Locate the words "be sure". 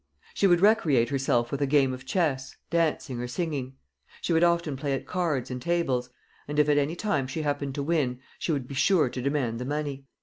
8.67-9.09